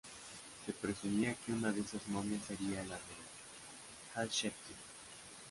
Se 0.65 0.73
presumía 0.73 1.35
que 1.35 1.51
una 1.53 1.71
de 1.71 1.81
esas 1.81 2.07
momias 2.07 2.43
sería 2.47 2.83
la 2.85 2.95
de 2.95 3.13
Hatshepsut. 4.15 4.75